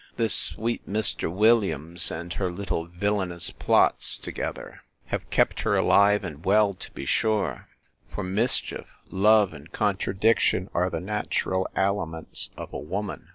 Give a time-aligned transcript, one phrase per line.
[0.17, 1.31] This sweet Mr.
[1.31, 7.05] Williams, and her little villanous plots together, have kept her alive and well, to be
[7.05, 7.67] sure:
[8.09, 13.29] For mischief, love, and contradiction, are the natural aliments of a woman.